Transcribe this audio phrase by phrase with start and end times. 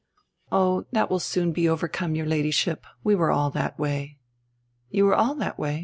[0.51, 4.17] "Oh, that will soon be overcome, your Ladyship, we were all that way."
[4.89, 5.79] "You were all that way!